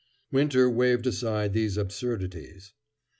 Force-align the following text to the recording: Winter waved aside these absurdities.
Winter 0.31 0.67
waved 0.67 1.05
aside 1.05 1.53
these 1.53 1.77
absurdities. 1.77 2.73